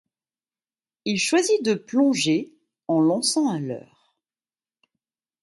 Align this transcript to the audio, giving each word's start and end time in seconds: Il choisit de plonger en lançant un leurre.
Il 1.05 1.19
choisit 1.19 1.63
de 1.63 1.75
plonger 1.75 2.51
en 2.87 3.01
lançant 3.01 3.51
un 3.51 3.59
leurre. 3.59 4.15